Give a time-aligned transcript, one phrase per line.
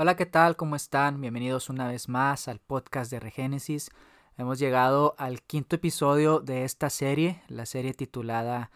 [0.00, 0.54] Hola, ¿qué tal?
[0.54, 1.20] ¿Cómo están?
[1.20, 3.90] Bienvenidos una vez más al podcast de Regénesis.
[4.36, 8.70] Hemos llegado al quinto episodio de esta serie, la serie titulada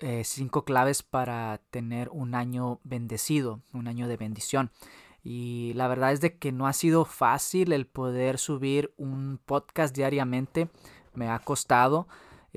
[0.00, 4.72] eh, Cinco claves para tener un año bendecido, un año de bendición.
[5.22, 9.94] Y la verdad es de que no ha sido fácil el poder subir un podcast
[9.94, 10.68] diariamente.
[11.14, 12.08] Me ha costado.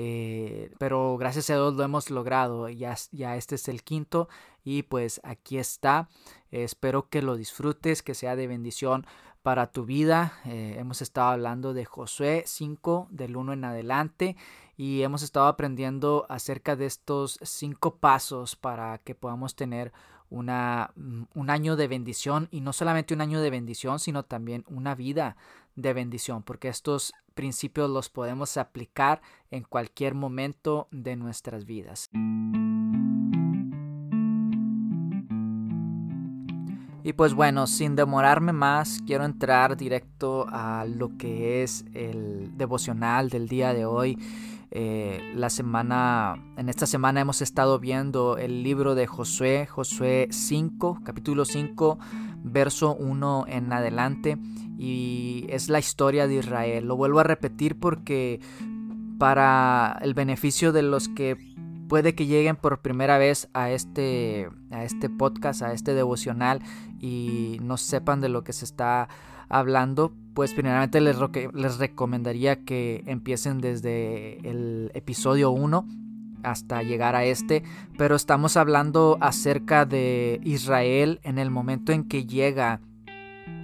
[0.02, 2.70] Eh, pero gracias a Dios lo hemos logrado.
[2.70, 4.30] Ya, ya este es el quinto
[4.70, 6.10] y pues aquí está.
[6.52, 9.08] espero que lo disfrutes, que sea de bendición
[9.42, 10.34] para tu vida.
[10.46, 14.36] Eh, hemos estado hablando de Josué 5 del 1 en adelante
[14.78, 19.92] y hemos estado aprendiendo acerca de estos cinco pasos para que podamos tener
[20.30, 24.66] una, mm, un año de bendición y no solamente un año de bendición, sino también
[24.68, 25.36] una vida
[25.76, 32.12] de bendición, porque estos principios los podemos aplicar en cualquier momento de nuestras vidas.
[37.10, 43.30] Y pues bueno, sin demorarme más, quiero entrar directo a lo que es el devocional
[43.32, 44.16] del día de hoy.
[44.70, 51.00] Eh, la semana, en esta semana hemos estado viendo el libro de Josué, Josué 5,
[51.04, 51.98] capítulo 5,
[52.44, 54.38] verso 1 en adelante,
[54.78, 56.86] y es la historia de Israel.
[56.86, 58.40] Lo vuelvo a repetir porque
[59.18, 61.49] para el beneficio de los que
[61.90, 66.62] puede que lleguen por primera vez a este, a este podcast, a este devocional
[67.02, 69.10] y no sepan de lo que se está
[69.50, 71.18] hablando, pues primeramente les,
[71.54, 75.88] les recomendaría que empiecen desde el episodio 1
[76.44, 77.64] hasta llegar a este,
[77.98, 82.80] pero estamos hablando acerca de Israel en el momento en que llega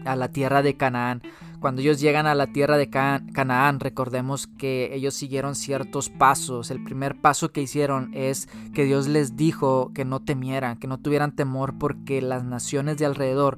[0.03, 1.21] a la tierra de Canaán.
[1.65, 6.69] Cuando ellos llegan a la tierra de Canaán, recordemos que ellos siguieron ciertos pasos.
[6.69, 10.99] El primer paso que hicieron es que Dios les dijo que no temieran, que no
[10.99, 13.57] tuvieran temor porque las naciones de alrededor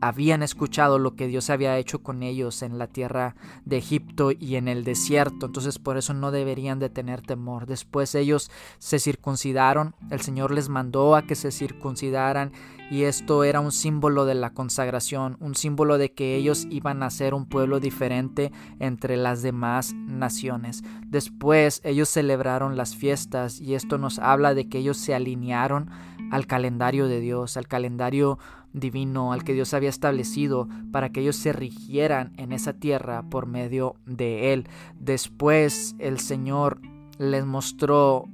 [0.00, 4.56] habían escuchado lo que Dios había hecho con ellos en la tierra de Egipto y
[4.56, 7.66] en el desierto, entonces por eso no deberían de tener temor.
[7.66, 12.52] Después ellos se circuncidaron, el Señor les mandó a que se circuncidaran
[12.90, 17.10] y esto era un símbolo de la consagración, un símbolo de que ellos iban a
[17.10, 20.84] ser un pueblo diferente entre las demás naciones.
[21.04, 25.90] Después ellos celebraron las fiestas y esto nos habla de que ellos se alinearon
[26.30, 28.38] al calendario de Dios, al calendario
[28.72, 33.46] divino, al que Dios había establecido para que ellos se rigieran en esa tierra por
[33.46, 34.68] medio de Él.
[34.98, 36.80] Después el Señor
[37.18, 38.28] les mostró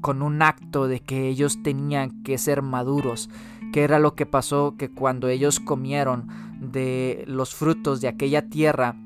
[0.00, 3.28] con un acto de que ellos tenían que ser maduros,
[3.72, 6.28] que era lo que pasó que cuando ellos comieron
[6.60, 8.96] de los frutos de aquella tierra,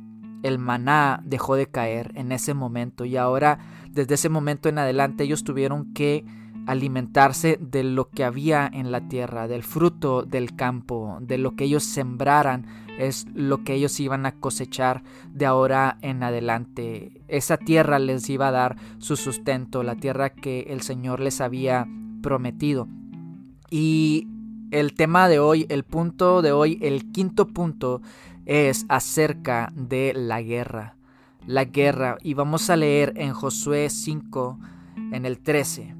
[0.42, 3.58] el maná dejó de caer en ese momento y ahora
[3.90, 6.24] desde ese momento en adelante ellos tuvieron que
[6.70, 11.64] alimentarse de lo que había en la tierra, del fruto del campo, de lo que
[11.64, 12.66] ellos sembraran,
[12.96, 17.22] es lo que ellos iban a cosechar de ahora en adelante.
[17.26, 21.88] Esa tierra les iba a dar su sustento, la tierra que el Señor les había
[22.22, 22.86] prometido.
[23.68, 24.28] Y
[24.70, 28.00] el tema de hoy, el punto de hoy, el quinto punto
[28.46, 30.94] es acerca de la guerra.
[31.46, 32.16] La guerra.
[32.22, 34.58] Y vamos a leer en Josué 5,
[35.12, 35.99] en el 13.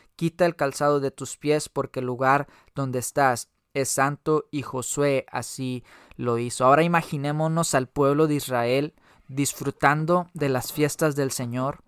[0.21, 5.25] Quita el calzado de tus pies porque el lugar donde estás es santo y Josué
[5.31, 5.83] así
[6.15, 6.63] lo hizo.
[6.63, 8.93] Ahora imaginémonos al pueblo de Israel
[9.27, 11.83] disfrutando de las fiestas del Señor,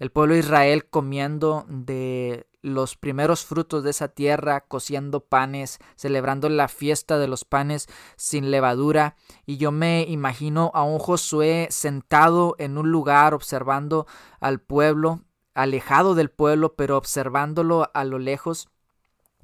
[0.00, 6.48] el pueblo de Israel comiendo de los primeros frutos de esa tierra, cociendo panes, celebrando
[6.48, 9.14] la fiesta de los panes sin levadura.
[9.44, 14.08] Y yo me imagino a un Josué sentado en un lugar observando
[14.40, 15.20] al pueblo,
[15.56, 18.68] alejado del pueblo, pero observándolo a lo lejos,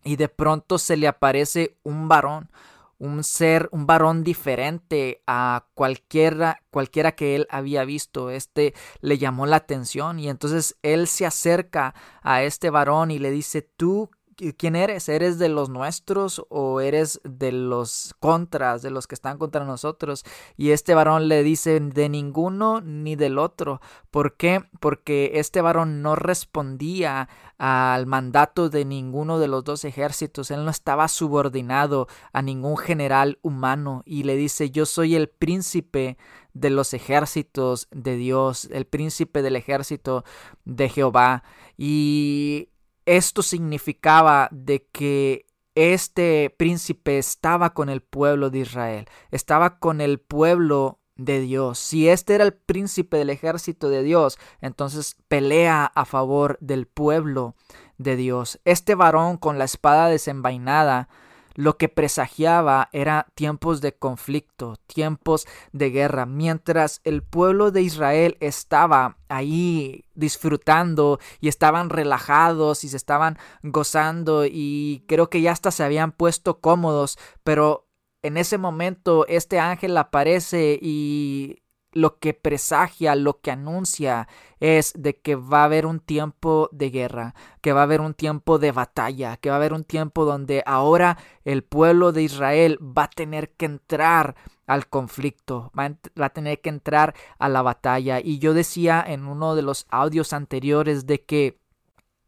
[0.05, 2.50] y de pronto se le aparece un varón,
[2.99, 8.31] un ser, un varón diferente a cualquiera, cualquiera que él había visto.
[8.31, 13.31] Este le llamó la atención y entonces él se acerca a este varón y le
[13.31, 14.11] dice, tú
[14.56, 15.08] ¿quién eres?
[15.08, 20.25] ¿Eres de los nuestros o eres de los contras, de los que están contra nosotros?
[20.56, 23.81] Y este varón le dice, de ninguno ni del otro.
[24.11, 24.64] ¿Por qué?
[24.81, 30.50] Porque este varón no respondía al mandato de ninguno de los dos ejércitos.
[30.50, 36.19] Él no estaba subordinado a ningún general humano y le dice, yo soy el príncipe
[36.55, 40.25] de los ejércitos de Dios, el príncipe del ejército
[40.64, 41.44] de Jehová.
[41.79, 42.69] Y
[43.06, 50.20] esto significaba de que este príncipe estaba con el pueblo de Israel, estaba con el
[50.20, 51.78] pueblo de Dios.
[51.78, 57.54] Si este era el príncipe del ejército de Dios, entonces pelea a favor del pueblo
[57.99, 58.60] de Dios.
[58.64, 61.08] Este varón con la espada desenvainada
[61.54, 68.37] lo que presagiaba era tiempos de conflicto, tiempos de guerra, mientras el pueblo de Israel
[68.40, 75.70] estaba ahí disfrutando y estaban relajados y se estaban gozando y creo que ya hasta
[75.70, 77.88] se habían puesto cómodos, pero
[78.22, 81.62] en ese momento este ángel aparece y
[81.93, 84.29] lo que presagia, lo que anuncia
[84.61, 88.15] es de que va a haber un tiempo de guerra, que va a haber un
[88.15, 92.79] tiempo de batalla, que va a haber un tiempo donde ahora el pueblo de Israel
[92.81, 94.35] va a tener que entrar
[94.67, 98.21] al conflicto, va a, tener que entrar a la batalla.
[98.21, 101.59] Y yo decía en uno de los audios anteriores de que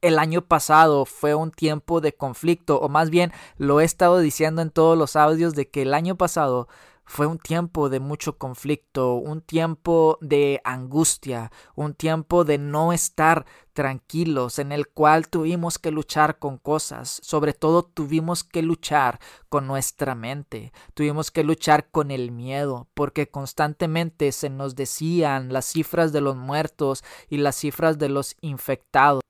[0.03, 4.61] el año pasado fue un tiempo de conflicto, o más bien lo he estado diciendo
[4.61, 6.69] en todos los audios de que el año pasado
[7.07, 13.45] fue un tiempo de mucho conflicto, un tiempo de angustia, un tiempo de no estar
[13.73, 19.67] tranquilos, en el cual tuvimos que luchar con cosas, sobre todo tuvimos que luchar con
[19.67, 26.13] nuestra mente, tuvimos que luchar con el miedo, porque constantemente se nos decían las cifras
[26.13, 29.21] de los muertos y las cifras de los infectados.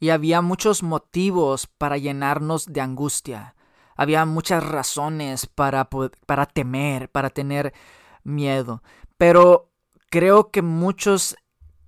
[0.00, 3.56] Y había muchos motivos para llenarnos de angustia
[3.98, 5.90] había muchas razones para,
[6.24, 7.74] para temer, para tener
[8.22, 8.82] miedo.
[9.18, 9.70] Pero
[10.08, 11.36] creo que muchos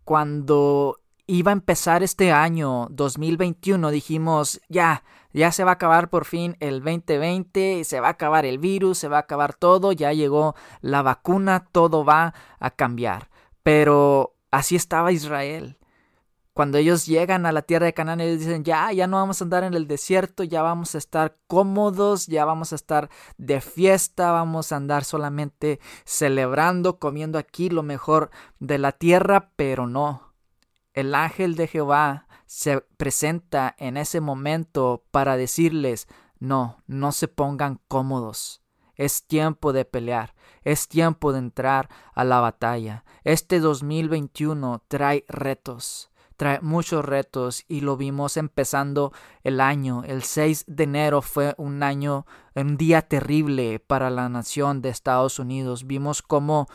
[0.04, 6.24] cuando iba a empezar este año 2021 dijimos, ya, ya se va a acabar por
[6.24, 10.12] fin el 2020, se va a acabar el virus, se va a acabar todo, ya
[10.12, 13.30] llegó la vacuna, todo va a cambiar.
[13.62, 15.79] Pero así estaba Israel.
[16.60, 19.44] Cuando ellos llegan a la tierra de Canaán, ellos dicen, ya, ya no vamos a
[19.44, 23.08] andar en el desierto, ya vamos a estar cómodos, ya vamos a estar
[23.38, 29.86] de fiesta, vamos a andar solamente celebrando, comiendo aquí lo mejor de la tierra, pero
[29.86, 30.34] no.
[30.92, 36.08] El ángel de Jehová se presenta en ese momento para decirles,
[36.40, 38.60] no, no se pongan cómodos.
[38.96, 43.06] Es tiempo de pelear, es tiempo de entrar a la batalla.
[43.24, 46.10] Este 2021 trae retos
[46.40, 49.12] trae muchos retos y lo vimos empezando
[49.44, 50.04] el año.
[50.06, 55.38] El 6 de enero fue un año, un día terrible para la nación de Estados
[55.38, 55.86] Unidos.
[55.86, 56.66] Vimos cómo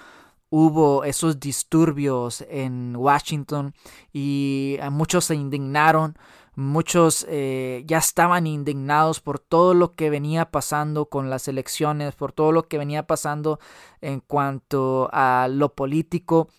[0.51, 3.73] hubo esos disturbios en Washington
[4.13, 6.15] y muchos se indignaron.
[6.53, 12.33] Muchos eh, ya estaban indignados por todo lo que venía pasando con las elecciones, por
[12.33, 13.59] todo lo que venía pasando
[13.99, 16.49] en cuanto a lo político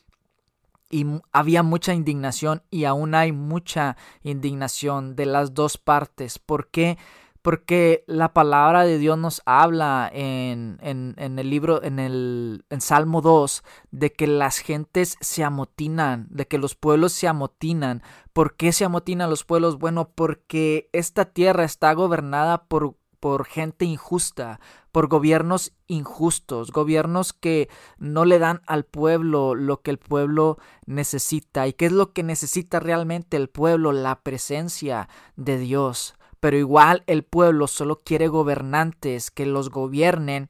[0.90, 6.38] y había mucha indignación y aún hay mucha indignación de las dos partes.
[6.38, 6.98] ¿Por qué?
[7.42, 13.20] Porque la palabra de Dios nos habla en, en, el libro, en el en Salmo
[13.20, 13.62] 2,
[13.92, 18.02] de que las gentes se amotinan, de que los pueblos se amotinan.
[18.32, 19.78] ¿Por qué se amotinan los pueblos?
[19.78, 22.96] Bueno, porque esta tierra está gobernada por
[23.26, 24.60] por gente injusta,
[24.92, 31.66] por gobiernos injustos, gobiernos que no le dan al pueblo lo que el pueblo necesita.
[31.66, 33.90] ¿Y qué es lo que necesita realmente el pueblo?
[33.90, 36.14] La presencia de Dios.
[36.38, 40.46] Pero igual el pueblo solo quiere gobernantes que los gobiernen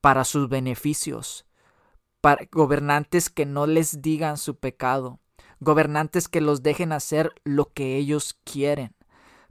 [0.00, 1.44] para sus beneficios,
[2.52, 5.18] gobernantes que no les digan su pecado,
[5.58, 8.94] gobernantes que los dejen hacer lo que ellos quieren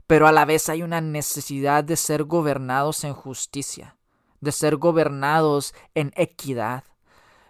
[0.06, 3.96] pero a la vez hay una necesidad de ser gobernados en justicia,
[4.40, 6.84] de ser gobernados en equidad.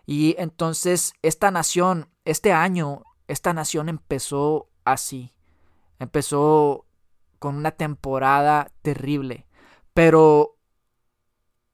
[0.06, 5.32] Y entonces esta nación, este año, esta nación empezó así,
[5.98, 6.86] empezó
[7.38, 9.46] con una temporada terrible,
[9.94, 10.56] pero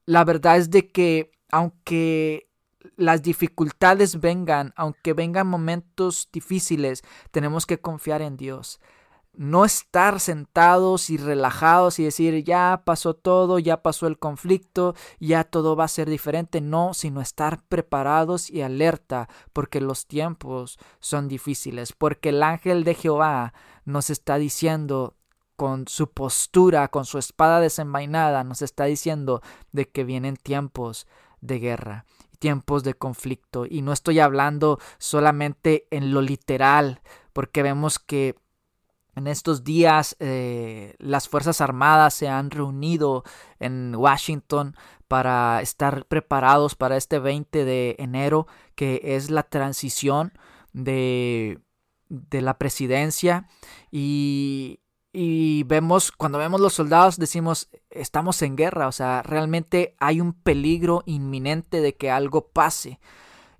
[0.05, 2.49] la verdad es de que aunque
[2.95, 8.79] las dificultades vengan, aunque vengan momentos difíciles, tenemos que confiar en Dios
[9.39, 15.45] no estar sentados y relajados y decir ya pasó todo, ya pasó el conflicto, ya
[15.45, 21.29] todo va a ser diferente, no, sino estar preparados y alerta porque los tiempos son
[21.29, 23.53] difíciles, porque el ángel de Jehová
[23.85, 25.15] nos está diciendo
[25.55, 29.41] con su postura, con su espada desenvainada, nos está diciendo
[29.71, 31.07] de que vienen tiempos
[31.39, 32.03] de guerra,
[32.39, 33.65] tiempos de conflicto.
[33.65, 38.35] Y no estoy hablando solamente en lo literal, porque vemos que
[39.19, 43.23] en estos días eh, las Fuerzas Armadas se han reunido
[43.59, 44.75] en Washington
[45.07, 50.33] para estar preparados para este 20 de enero, que es la transición
[50.71, 51.59] de,
[52.07, 53.47] de la presidencia.
[53.91, 54.79] Y,
[55.11, 60.33] y vemos, cuando vemos los soldados, decimos, estamos en guerra, o sea, realmente hay un
[60.33, 62.99] peligro inminente de que algo pase.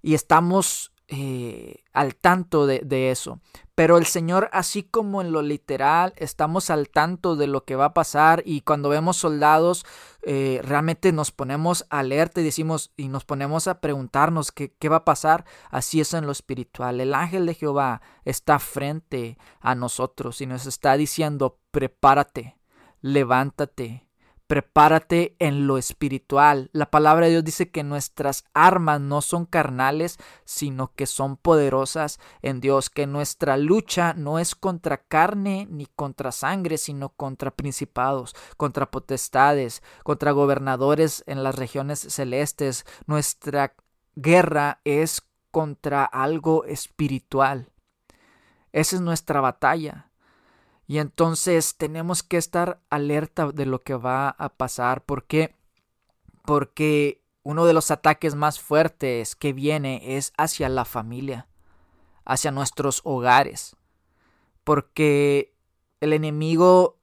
[0.01, 3.39] Y estamos eh, al tanto de, de, eso.
[3.73, 7.85] Pero el Señor, así como en lo literal, estamos al tanto de lo que va
[7.85, 9.87] a pasar y cuando vemos soldados,
[10.21, 14.97] eh, realmente nos ponemos alerta y decimos y nos ponemos a preguntarnos qué, qué va
[14.97, 15.45] a pasar.
[15.71, 17.01] Así es en lo espiritual.
[17.01, 22.59] El ángel de Jehová está frente a nosotros y nos está diciendo, prepárate,
[23.01, 24.08] levántate,
[24.49, 26.71] prepárate en lo espiritual.
[26.73, 32.19] La palabra de Dios dice que nuestras armas no son carnales, sino que son poderosas
[32.41, 38.35] en Dios, que nuestra lucha no es contra carne ni contra sangre, sino contra principados,
[38.57, 42.87] contra potestades, contra gobernadores en las regiones celestes.
[43.05, 43.75] Nuestra
[44.15, 47.69] guerra es contra algo espiritual.
[48.71, 50.08] Esa es nuestra batalla.
[50.89, 55.05] Y entonces tenemos que estar alerta de lo que va a pasar.
[55.05, 55.53] ¿Por qué?
[56.45, 61.47] Porque uno de los ataques más fuertes que viene es hacia la familia,
[62.25, 63.75] hacia nuestros hogares.
[64.63, 65.53] Porque
[66.01, 66.97] el enemigo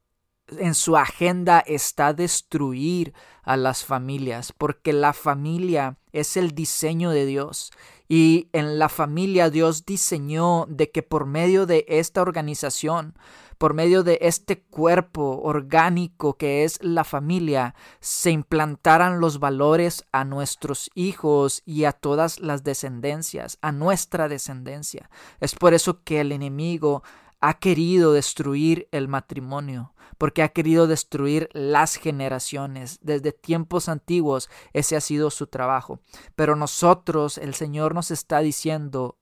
[0.49, 3.13] en su agenda está destruir
[3.43, 7.71] a las familias, porque la familia es el diseño de Dios.
[8.09, 13.15] Y en la familia Dios diseñó de que por medio de esta organización
[13.57, 20.23] por medio de este cuerpo orgánico que es la familia, se implantaran los valores a
[20.23, 25.09] nuestros hijos y a todas las descendencias, a nuestra descendencia.
[25.39, 27.03] Es por eso que el enemigo
[27.39, 32.99] ha querido destruir el matrimonio, porque ha querido destruir las generaciones.
[33.01, 35.99] Desde tiempos antiguos ese ha sido su trabajo.
[36.35, 39.17] Pero nosotros, el Señor nos está diciendo,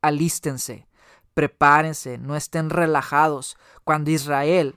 [0.00, 0.86] alístense,
[1.34, 3.56] prepárense, no estén relajados.
[3.84, 4.76] Cuando Israel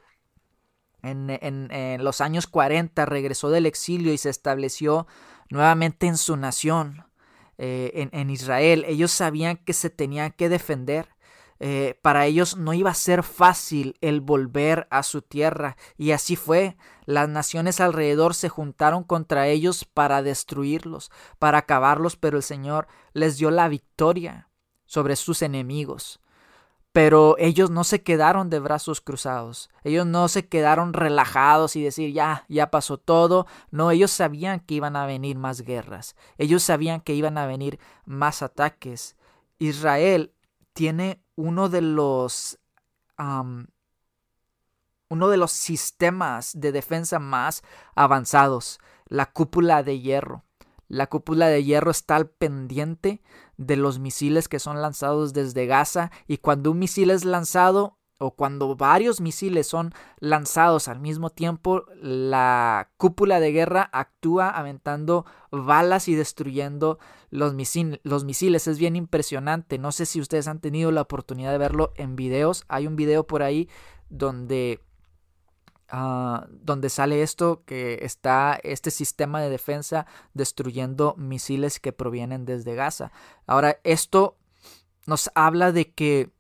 [1.04, 5.06] en, los años 40 regresó del exilio y se estableció
[5.50, 7.06] nuevamente en su nación,
[7.58, 11.10] eh, en, Israel, ellos sabían que se tenían que defender.
[11.60, 16.36] Eh, para ellos no iba a ser fácil el volver a su tierra y así
[16.36, 16.78] fue.
[17.06, 23.38] Las naciones alrededor se juntaron contra ellos para destruirlos, para acabarlos, pero el Señor les
[23.38, 24.50] dio la victoria
[24.86, 26.20] sobre sus enemigos.
[26.94, 32.14] Pero ellos no se quedaron de brazos cruzados, ellos no se quedaron relajados y decir
[32.14, 33.48] ya, ya pasó todo.
[33.72, 37.80] No, ellos sabían que iban a venir más guerras, ellos sabían que iban a venir
[38.06, 39.18] más ataques.
[39.58, 40.34] Israel
[40.74, 42.60] tiene uno de los
[45.10, 47.64] uno de los sistemas de defensa más
[47.96, 50.44] avanzados, la cúpula de hierro.
[50.88, 53.22] La cúpula de hierro está al pendiente
[53.58, 58.32] de los misiles que son lanzados desde Gaza y cuando un misil es lanzado o
[58.32, 66.08] cuando varios misiles son lanzados al mismo tiempo, la cúpula de guerra actúa aventando balas
[66.08, 67.00] y destruyendo
[67.32, 67.54] los,
[68.04, 68.68] los, misiles.
[68.68, 69.78] Es bien impresionante.
[69.78, 72.64] No sé si ustedes han tenido la oportunidad de verlo en videos.
[72.70, 73.68] Hay un video por ahí
[74.10, 74.82] donde
[75.96, 82.74] Ah, donde sale esto que está este sistema de defensa destruyendo misiles que provienen desde
[82.74, 83.12] Gaza.
[83.46, 84.36] Ahora, esto
[85.06, 86.32] nos habla de que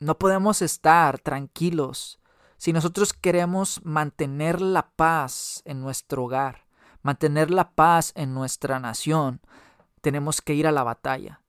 [0.00, 2.18] no podemos estar tranquilos
[2.56, 6.64] si nosotros queremos mantener la paz en nuestro hogar,
[7.02, 9.42] mantener la paz en nuestra nación,
[10.00, 11.42] tenemos que ir a la batalla.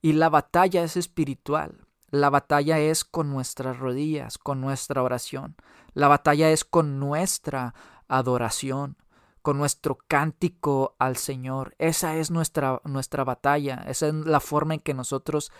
[0.00, 1.85] Y la batalla es espiritual.
[2.16, 5.54] La batalla es con nuestras rodillas, con nuestra oración.
[5.92, 7.74] La batalla es con nuestra
[8.08, 8.96] adoración,
[9.42, 11.74] con nuestro cántico al Señor.
[11.76, 15.52] Esa es nuestra, nuestra batalla, esa es la forma en que nosotros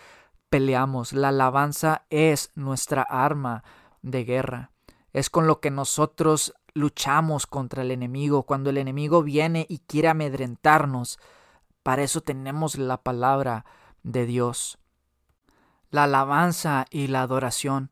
[0.49, 1.13] peleamos.
[1.13, 3.63] La alabanza es nuestra arma
[4.01, 4.71] de guerra.
[5.13, 8.43] Es con lo que nosotros luchamos contra el enemigo.
[8.47, 11.19] Cuando el enemigo viene y quiere amedrentarnos,
[11.83, 13.63] para eso tenemos la palabra
[14.01, 14.79] de Dios
[15.89, 17.91] la alabanza y la adoración,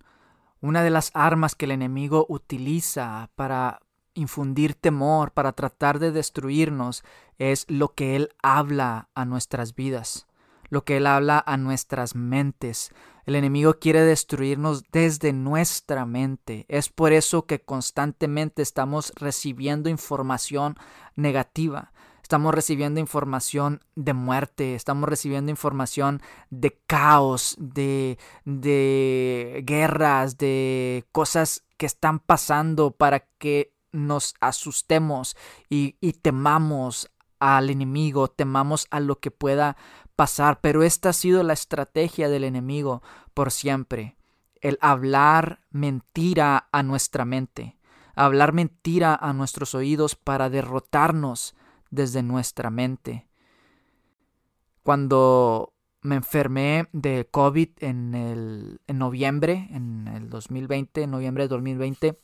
[0.61, 3.79] una de las armas que el enemigo utiliza para
[4.15, 7.03] infundir temor, para tratar de destruirnos,
[7.37, 10.25] es lo que él habla a nuestras vidas,
[10.69, 12.91] lo que él habla a nuestras mentes.
[13.25, 16.65] El enemigo quiere destruirnos desde nuestra mente.
[16.69, 20.77] Es por eso que constantemente estamos recibiendo información
[21.15, 21.91] negativa.
[22.25, 31.65] Estamos recibiendo información de muerte, estamos recibiendo información de caos, de, de guerras, de cosas
[31.77, 35.37] que están pasando para que nos asustemos
[35.69, 39.77] y, y temamos al enemigo, temamos a lo que pueda
[40.15, 43.03] pasar, pero esta ha sido la estrategia del enemigo
[43.35, 44.17] por siempre,
[44.61, 47.77] el hablar mentira a nuestra mente,
[48.15, 51.53] hablar mentira a nuestros oídos para derrotarnos
[51.89, 53.27] desde nuestra mente.
[54.83, 62.19] Cuando me enfermé de COVID en, el, noviembre, en el 2020, en noviembre de 2020,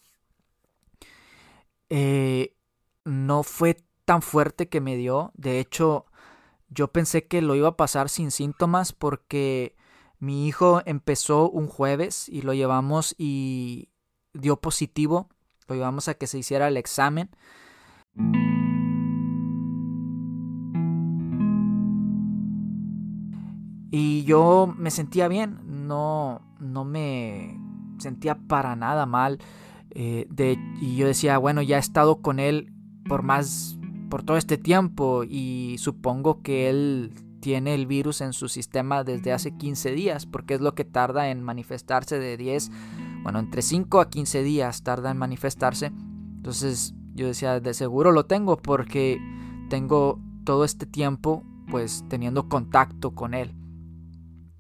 [1.90, 2.56] eh,
[3.04, 5.32] no fue tan fuerte que me dio.
[5.36, 6.06] De hecho,
[6.70, 9.76] yo pensé que lo iba a pasar sin síntomas porque
[10.20, 13.90] mi hijo empezó un jueves y lo llevamos y
[14.34, 15.30] dio positivo.
[15.68, 17.32] Lo llevamos a que se hiciera el examen.
[23.92, 27.60] Y yo me sentía bien, no, no me
[28.00, 29.40] sentía para nada mal.
[29.92, 32.74] Eh, de, y yo decía, bueno, ya he estado con él
[33.08, 33.78] por más
[34.10, 39.34] por todo este tiempo y supongo que él tiene el virus en su sistema desde
[39.34, 42.72] hace 15 días, porque es lo que tarda en manifestarse de 10,
[43.24, 45.92] bueno, entre 5 a 15 días tarda en manifestarse.
[46.36, 49.20] Entonces yo decía, de seguro lo tengo porque
[49.70, 53.56] tengo todo este tiempo pues teniendo contacto con él.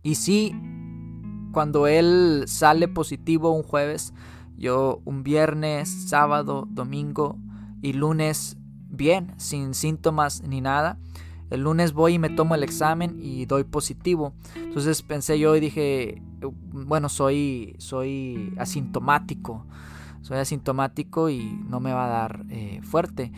[0.03, 0.55] Y sí,
[1.51, 4.13] cuando él sale positivo un jueves,
[4.58, 7.38] yo un viernes, sábado, domingo
[7.81, 8.58] y lunes
[8.89, 10.98] bien, sin síntomas ni nada.
[11.50, 14.34] El lunes voy y me tomo el examen y doy positivo.
[14.55, 16.22] Entonces pensé yo y dije,
[16.72, 19.65] bueno, soy, soy asintomático.
[20.22, 23.31] Soy asintomático y no me va a dar eh, fuerte.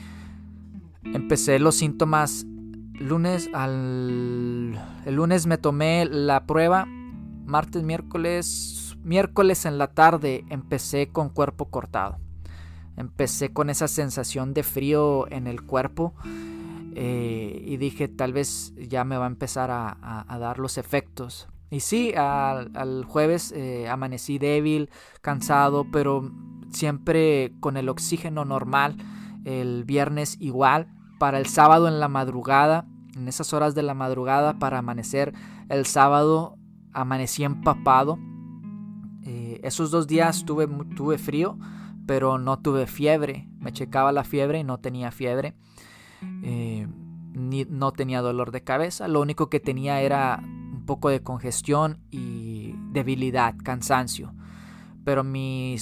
[1.03, 2.45] Empecé los síntomas
[2.99, 4.79] lunes al...
[5.05, 6.85] El lunes me tomé la prueba.
[6.85, 8.97] Martes, miércoles...
[9.03, 12.19] Miércoles en la tarde empecé con cuerpo cortado.
[12.95, 16.13] Empecé con esa sensación de frío en el cuerpo
[16.95, 21.47] eh, y dije tal vez ya me va a empezar a, dar los efectos.
[21.71, 24.89] Y sí, al, jueves eh, amanecí débil,
[25.21, 26.31] cansado, pero
[26.71, 28.95] siempre con el oxígeno normal.
[29.43, 30.87] El viernes igual.
[31.23, 35.33] Para el sábado en la madrugada, en esas horas de la madrugada para amanecer
[35.69, 36.57] el sábado,
[36.91, 38.19] amanecí empapado.
[39.21, 41.57] Eh, esos dos días tuve, tuve frío
[42.05, 43.47] pero no tuve fiebre.
[43.57, 45.53] Me checaba la fiebre y no tenía fiebre.
[46.41, 46.89] Eh,
[47.31, 49.07] ni, no tenía dolor de cabeza.
[49.07, 54.33] Lo único que tenía era un poco de congestión y debilidad, cansancio.
[55.05, 55.77] Pero mi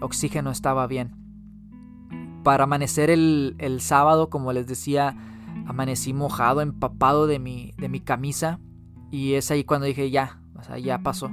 [0.00, 1.27] oxígeno estaba bien.
[2.42, 5.16] Para amanecer el, sábado, como les decía,
[5.66, 8.58] amanecí mojado, empapado de mi, de mi camisa.
[9.10, 10.40] Y es ahí cuando dije, ya,
[10.80, 11.30] ya pasó.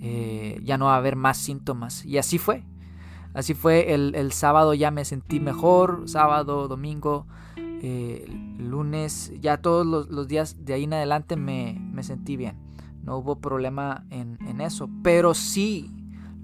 [0.00, 2.04] Eh, ya no va a haber más síntomas.
[2.04, 2.64] Y así fue.
[3.34, 7.26] Así fue, el, sábado ya me sentí mejor, sábado, domingo,
[7.58, 8.24] eh,
[8.58, 12.56] lunes, ya todos los, días de ahí en adelante me, sentí bien.
[13.02, 14.88] No hubo problema en, eso.
[15.02, 15.90] Pero sí,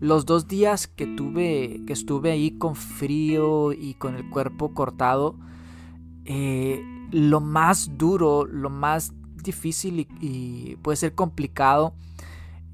[0.03, 5.39] los dos días que tuve, que estuve ahí con frío y con el cuerpo cortado,
[6.25, 9.13] eh, lo más duro, lo más
[9.45, 11.95] difícil y puede ser complicado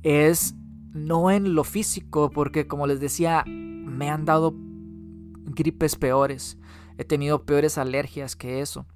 [0.03, 0.55] es
[0.95, 4.55] no en lo físico, porque como les decía, me han dado
[5.45, 6.57] gripes peores.
[6.97, 8.87] He tenido peores alergias que eso.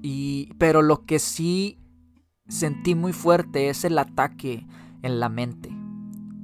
[0.00, 1.78] Y, pero lo que sí
[2.48, 4.66] sentí muy fuerte es el ataque
[5.02, 5.77] en la mente.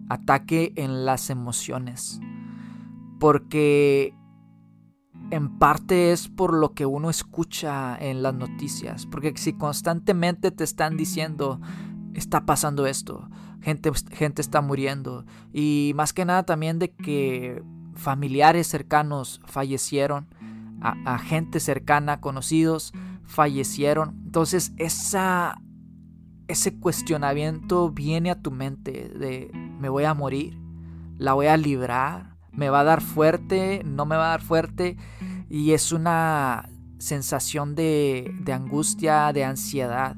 [0.09, 2.21] Ataque en las emociones.
[3.19, 4.15] Porque
[5.31, 9.07] en parte es por lo que uno escucha en las noticias.
[9.07, 11.61] Porque si constantemente te están diciendo,
[12.15, 13.29] está pasando esto,
[13.61, 15.25] gente, gente está muriendo.
[15.53, 17.63] Y más que nada también de que
[17.95, 20.29] familiares cercanos fallecieron,
[20.81, 22.93] a, gente cercana, conocidos,
[23.25, 24.21] fallecieron.
[24.27, 25.59] Entonces esa,
[26.47, 29.51] ese cuestionamiento viene a tu mente de
[29.85, 30.57] me voy a morir,
[31.19, 34.97] la voy a librar, me va a dar fuerte, no me va a dar fuerte.
[35.51, 40.17] Y es una sensación de, de angustia, de ansiedad.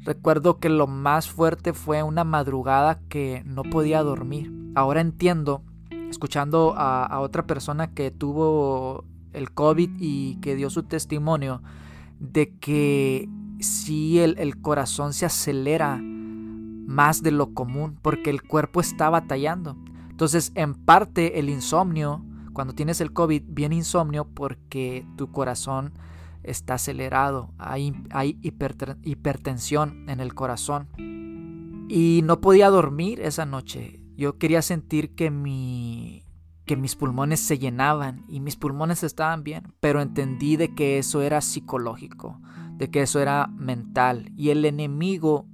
[0.00, 4.52] Recuerdo que lo más fuerte fue una madrugada que no podía dormir.
[4.74, 5.62] Ahora entiendo,
[6.10, 11.62] escuchando a, otra persona que tuvo el COVID y que dio su testimonio,
[12.18, 13.28] de que
[13.60, 16.02] si el, el corazón se acelera
[16.86, 19.76] más de lo común porque el cuerpo está batallando.
[20.10, 25.92] Entonces, en parte el insomnio, cuando tienes el COVID, viene insomnio porque tu corazón
[26.44, 28.38] está acelerado, hay, hay
[29.02, 30.88] hipertensión en el corazón.
[31.88, 34.00] Y no podía dormir esa noche.
[34.16, 36.24] Yo quería sentir que, mi,
[36.64, 41.22] que mis pulmones se llenaban y mis pulmones estaban bien, pero entendí de que eso
[41.22, 42.40] era psicológico,
[42.76, 44.32] de que eso era mental.
[44.36, 45.46] Y el enemigo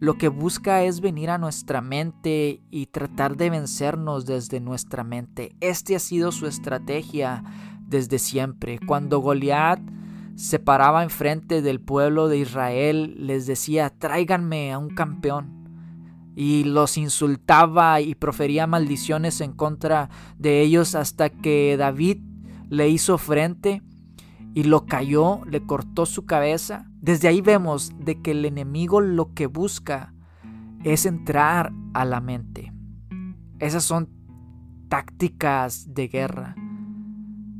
[0.00, 5.56] lo que busca es venir a nuestra mente y tratar de vencernos desde nuestra mente.
[5.60, 7.42] Este ha sido su estrategia
[7.80, 8.78] desde siempre.
[8.86, 9.80] Cuando Goliat
[10.36, 15.56] se paraba enfrente del pueblo de Israel, les decía, tráiganme a un campeón.
[16.36, 22.18] Y los insultaba y profería maldiciones en contra de ellos hasta que David
[22.68, 23.82] le hizo frente
[24.58, 26.90] y lo cayó, le cortó su cabeza.
[27.00, 30.12] Desde ahí vemos de que el enemigo lo que busca
[30.82, 32.72] es entrar a la mente.
[33.60, 34.08] Esas son
[34.88, 36.56] tácticas de guerra.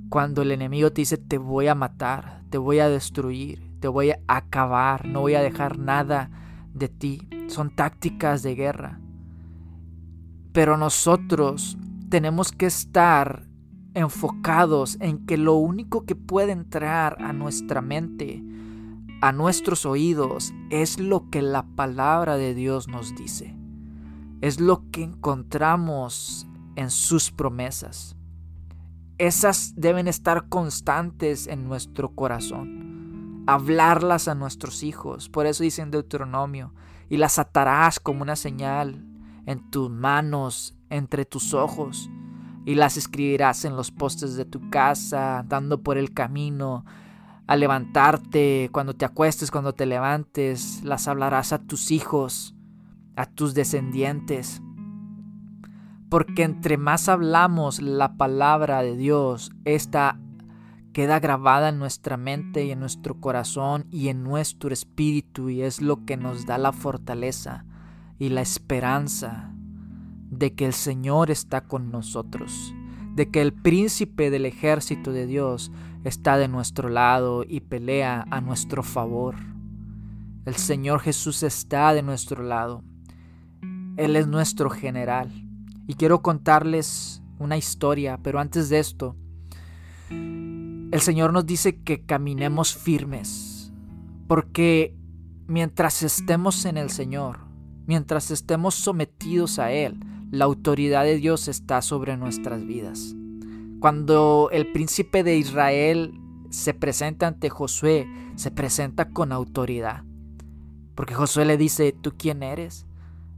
[0.08, 4.10] Cuando el enemigo te dice te voy a matar, te voy a destruir, te voy
[4.10, 6.32] a acabar, no voy a dejar nada
[6.74, 7.28] de ti.
[7.46, 8.98] Son tácticas de guerra.
[10.50, 13.47] Pero nosotros tenemos que estar
[13.98, 18.42] enfocados en que lo único que puede entrar a nuestra mente,
[19.20, 23.56] a nuestros oídos, es lo que la palabra de Dios nos dice.
[24.40, 28.18] Es lo que encontramos en sus promesas
[29.18, 33.42] esas deben estar constantes en nuestro corazón.
[33.48, 35.28] Hablarlas a nuestros hijos.
[35.28, 36.72] Por eso dice en Deuteronomio,
[37.08, 39.04] y las atarás como una señal
[39.46, 42.08] en tus manos, entre tus ojos,
[42.68, 46.84] y las escribirás en los postes de tu casa, andando por el camino,
[47.46, 52.54] a levantarte, cuando te acuestes, cuando te levantes, las hablarás a tus hijos,
[53.16, 54.60] a tus descendientes.
[56.10, 60.20] Porque entre más hablamos la palabra de Dios, esta
[60.92, 65.80] queda grabada en nuestra mente y en nuestro corazón y en nuestro espíritu y es
[65.80, 67.64] lo que nos da la fortaleza
[68.18, 69.47] y la esperanza
[70.30, 72.74] de que el Señor está con nosotros,
[73.14, 75.72] de que el príncipe del ejército de Dios
[76.04, 79.36] está de nuestro lado y pelea a nuestro favor.
[80.44, 82.82] El Señor Jesús está de nuestro lado.
[83.96, 85.30] Él es nuestro general.
[85.86, 89.16] Y quiero contarles una historia, pero antes de esto,
[90.10, 93.72] el Señor nos dice que caminemos firmes,
[94.26, 94.96] porque
[95.46, 97.40] mientras estemos en el Señor,
[97.86, 99.98] mientras estemos sometidos a Él,
[100.30, 103.14] la autoridad de Dios está sobre nuestras vidas.
[103.80, 106.12] Cuando el príncipe de Israel
[106.50, 110.04] se presenta ante Josué, se presenta con autoridad.
[110.94, 112.86] Porque Josué le dice, ¿tú quién eres?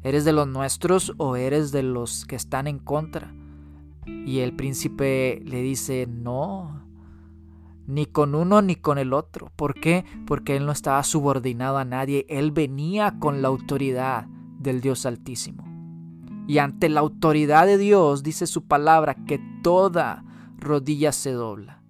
[0.03, 3.35] ¿Eres de los nuestros o eres de los que están en contra?
[4.07, 6.87] Y el príncipe le dice, no,
[7.87, 9.53] ni con uno ni con el otro.
[9.57, 10.05] ¿Por qué?
[10.27, 14.27] Porque él no estaba subordinado a nadie, él venía con la autoridad
[14.59, 15.70] del Dios Altísimo.
[16.51, 20.25] Y ante la autoridad de Dios dice su palabra que toda
[20.59, 21.81] rodilla se dobla,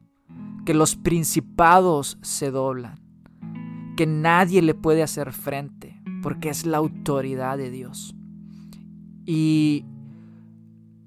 [0.67, 3.01] que los principados se doblan,
[3.97, 8.15] que nadie le puede hacer frente porque es la autoridad de Dios.
[9.25, 9.87] Y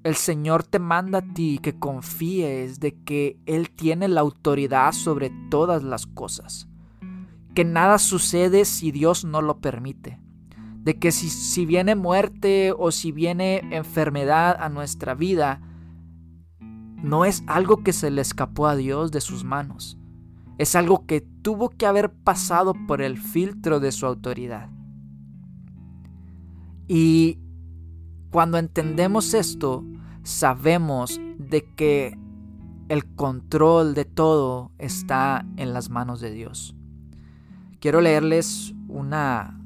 [0.04, 5.32] el Señor te manda a ti que confíes de que Él tiene la autoridad sobre
[5.52, 6.68] todas las cosas.
[7.54, 10.23] Que nada sucede si Dios no lo permite.
[10.84, 15.62] De que si, si viene muerte o si viene enfermedad a nuestra vida,
[17.04, 19.98] no es algo que se le escapó a Dios de sus manos.
[20.58, 24.69] Es algo que tuvo que haber pasado por el filtro de su autoridad.
[26.88, 27.39] Y
[28.32, 29.84] cuando entendemos esto,
[30.24, 32.17] sabemos de que
[32.89, 36.76] el control de todo está en las manos de Dios.
[37.80, 39.60] Quiero leerles una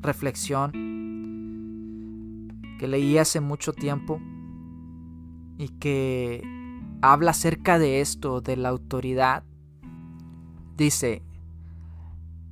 [0.00, 0.72] reflexión
[2.78, 4.20] que leí hace mucho tiempo
[5.58, 6.42] y que
[7.02, 9.44] habla acerca de esto, de la autoridad.
[10.76, 11.22] Dice,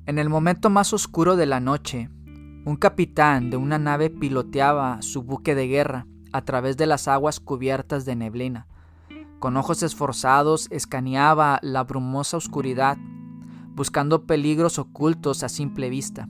[0.04, 2.10] en el momento más oscuro de la noche,
[2.66, 7.40] un capitán de una nave piloteaba su buque de guerra a través de las aguas
[7.40, 8.66] cubiertas de neblina.
[9.38, 12.98] Con ojos esforzados escaneaba la brumosa oscuridad,
[13.74, 16.28] buscando peligros ocultos a simple vista.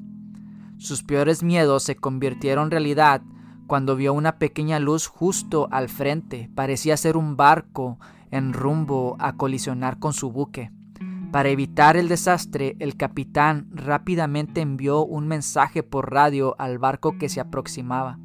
[0.78, 3.22] Sus peores miedos se convirtieron en realidad
[3.66, 6.50] cuando vio una pequeña luz justo al frente.
[6.54, 7.98] Parecía ser un barco
[8.30, 10.70] en rumbo a colisionar con su buque.
[11.32, 17.28] Para evitar el desastre, el capitán rápidamente envió un mensaje por radio al barco que
[17.28, 18.18] se aproximaba.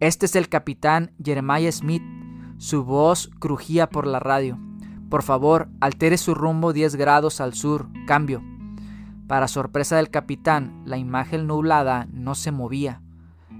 [0.00, 2.02] Este es el capitán Jeremiah Smith.
[2.58, 4.58] Su voz crujía por la radio.
[5.10, 7.88] Por favor, altere su rumbo 10 grados al sur.
[8.06, 8.55] Cambio.
[9.26, 13.02] Para sorpresa del capitán, la imagen nublada no se movía.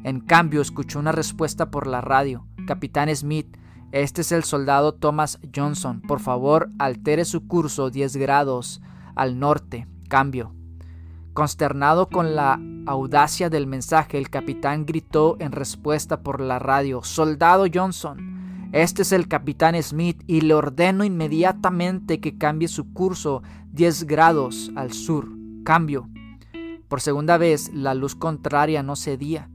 [0.05, 2.47] En cambio, escuchó una respuesta por la radio.
[2.67, 3.57] Capitán Smith,
[3.93, 6.01] este es el soldado Thomas Johnson.
[6.03, 8.81] Por favor, altere su curso 10 grados
[9.15, 9.87] al norte.
[10.09, 10.55] Cambio.
[11.33, 17.67] Consternado con la audacia del mensaje, el capitán gritó en respuesta por la radio, Soldado
[17.73, 18.37] Johnson,
[18.73, 24.73] este es el capitán Smith y le ordeno inmediatamente que cambie su curso 10 grados
[24.75, 25.36] al sur.
[25.67, 26.09] Cambio.
[26.87, 29.51] Por segunda vez, la luz contraria no cedía.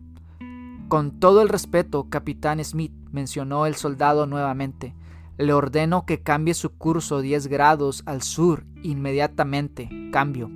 [0.90, 4.94] Con todo el respeto, capitán Smith, mencionó el soldado nuevamente,
[5.38, 9.90] le ordeno que cambie su curso 10 grados al sur inmediatamente.
[10.12, 10.52] Cambio.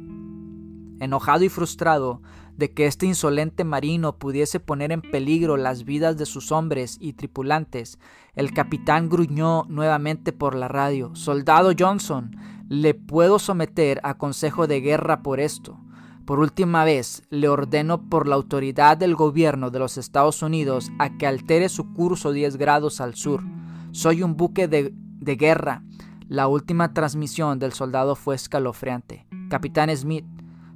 [0.99, 2.21] Enojado y frustrado
[2.57, 7.13] de que este insolente marino pudiese poner en peligro las vidas de sus hombres y
[7.13, 7.97] tripulantes,
[8.33, 12.35] el capitán gruñó nuevamente por la radio Soldado Johnson,
[12.67, 15.79] le puedo someter a consejo de guerra por esto.
[16.25, 21.17] Por última vez, le ordeno por la autoridad del gobierno de los Estados Unidos a
[21.17, 23.43] que altere su curso 10 grados al sur.
[23.91, 25.83] Soy un buque de, de guerra.
[26.27, 29.27] La última transmisión del soldado fue escalofriante.
[29.49, 30.25] Capitán Smith,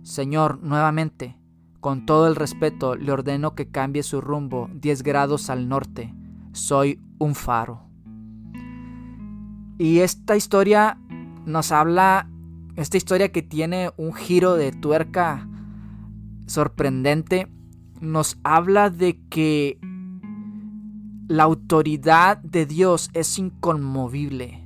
[0.04, 1.40] Señor, nuevamente,
[1.80, 6.14] con todo el respeto, le ordeno que cambie su rumbo 10 grados al norte.
[6.52, 7.90] Soy un faro.
[9.80, 11.00] Y esta historia
[11.46, 12.30] nos habla,
[12.76, 15.48] esta historia que tiene un giro de tuerca
[16.46, 17.48] sorprendente,
[18.02, 19.80] nos habla de que
[21.28, 24.66] la autoridad de Dios es inconmovible.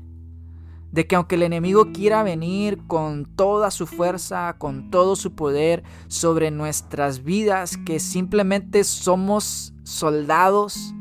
[0.92, 5.84] De que aunque el enemigo quiera venir con toda su fuerza, con todo su poder
[6.08, 10.94] sobre nuestras vidas, que simplemente somos soldados,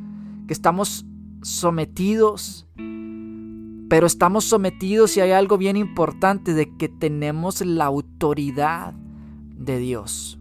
[0.47, 1.05] que estamos
[1.43, 2.67] sometidos,
[3.93, 10.41] pero estamos sometidos y hay algo bien importante de que tenemos la autoridad de Dios.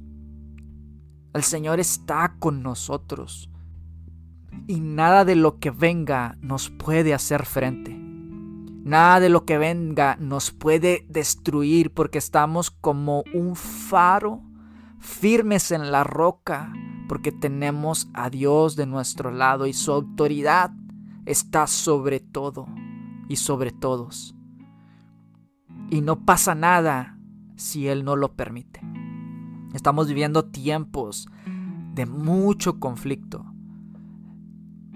[1.34, 3.50] El Señor está con nosotros
[4.68, 7.94] y nada de lo que venga nos puede hacer frente.
[7.94, 14.44] Nada de lo que venga nos puede destruir porque estamos como un faro
[14.98, 16.72] firmes en la roca
[17.10, 20.72] porque tenemos a Dios de nuestro lado y su autoridad
[21.26, 22.66] está sobre todo
[23.32, 24.36] y sobre todos.
[25.90, 27.18] Y no pasa nada
[27.56, 28.82] si Él no lo permite.
[29.74, 31.30] Estamos viviendo tiempos
[31.94, 33.46] de mucho conflicto,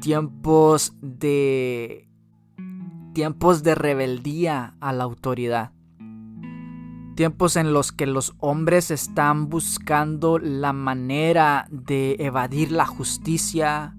[0.01, 2.09] tiempos de
[3.13, 5.71] tiempos de rebeldía a la autoridad.
[7.15, 13.95] Tiempos en los que los hombres están buscando la manera de evadir la justicia,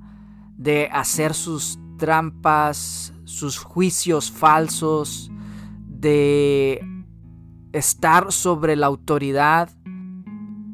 [0.59, 5.31] de hacer sus trampas, sus juicios falsos,
[5.89, 6.81] de
[7.73, 9.71] estar sobre la autoridad.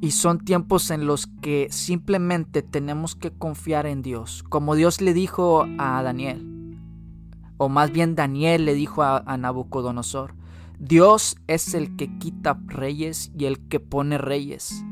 [0.00, 5.14] Y son tiempos en los que simplemente tenemos que confiar en Dios, como Dios le
[5.14, 6.52] dijo a Daniel
[7.62, 10.34] o más bien Daniel le dijo a, Nabucodonosor,
[10.80, 14.84] Dios es el que quita reyes y el que pone reyes.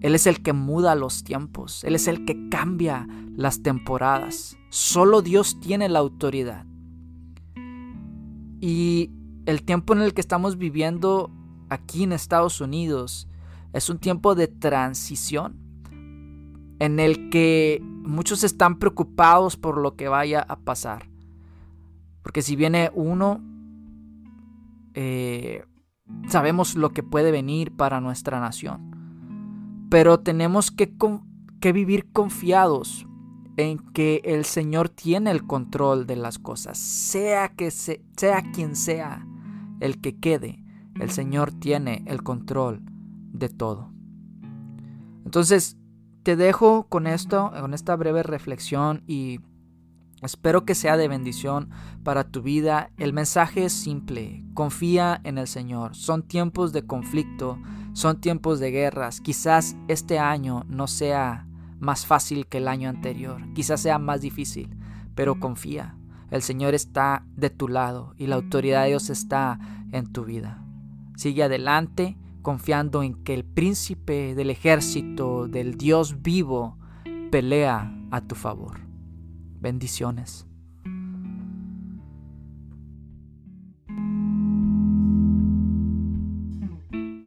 [0.00, 4.56] Él es el que muda los tiempos, Él es el que cambia las temporadas.
[4.70, 6.66] Solo Dios tiene la autoridad.
[8.60, 9.10] Y
[9.46, 11.30] el tiempo en el que estamos viviendo
[11.68, 13.28] aquí en Estados Unidos
[13.72, 15.58] es un tiempo de transición
[16.78, 21.08] en el que muchos están preocupados por lo que vaya a pasar.
[22.22, 23.40] Porque si viene uno,
[24.94, 25.64] eh,
[26.28, 28.93] sabemos lo que puede venir para nuestra nación.
[29.94, 30.92] Pero tenemos que,
[31.60, 33.06] que vivir confiados
[33.56, 36.78] en que el Señor tiene el control de las cosas.
[36.78, 39.24] Sea, que sea quien sea
[39.78, 40.64] el que quede,
[40.98, 42.82] el Señor tiene el control
[43.32, 43.92] de todo.
[45.24, 45.76] Entonces,
[46.24, 49.38] te dejo con esto, con esta breve reflexión y
[50.24, 51.68] Espero que sea de bendición
[52.02, 52.90] para tu vida.
[52.96, 55.94] El mensaje es simple, confía en el Señor.
[55.94, 57.58] Son tiempos de conflicto,
[57.94, 59.20] son tiempos de guerras.
[59.20, 61.46] Quizás este año no sea
[61.80, 64.76] más fácil que el año anterior, quizás sea más difícil,
[65.14, 65.96] pero confía.
[66.30, 69.58] El Señor está de tu lado y la autoridad de Dios está
[69.92, 70.62] en tu vida.
[71.16, 76.76] Sigue adelante confiando en que el príncipe del ejército del Dios vivo
[77.30, 78.80] pelea a tu favor.
[79.60, 80.46] Bendiciones.